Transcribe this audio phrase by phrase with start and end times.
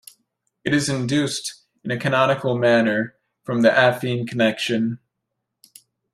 [0.65, 4.97] It is induced, in a canonical manner, from the affine connection.